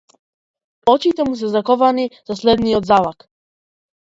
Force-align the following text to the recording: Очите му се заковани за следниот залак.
Очите 0.93 1.27
му 1.27 1.35
се 1.41 1.49
заковани 1.55 2.09
за 2.31 2.39
следниот 2.41 2.91
залак. 2.93 3.29